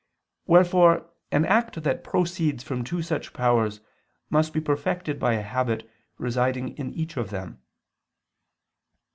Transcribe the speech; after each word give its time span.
Wherefore 0.47 1.07
an 1.31 1.45
act 1.45 1.83
that 1.83 2.03
proceeds 2.03 2.63
from 2.63 2.83
two 2.83 3.03
such 3.03 3.33
powers 3.33 3.81
must 4.31 4.51
be 4.51 4.59
perfected 4.59 5.19
by 5.19 5.33
a 5.35 5.43
habit 5.43 5.87
residing 6.17 6.75
in 6.75 6.91
each 6.95 7.17
of 7.17 7.29
them. 7.29 7.61